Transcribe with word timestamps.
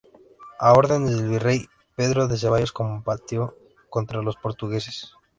A 0.59 0.73
órdenes 0.73 1.11
del 1.15 1.29
virrey 1.29 1.67
Pedro 1.95 2.27
de 2.27 2.35
Ceballos 2.35 2.71
combatió 2.71 3.55
contra 3.87 4.23
los 4.23 4.35
portugueses. 4.35 5.13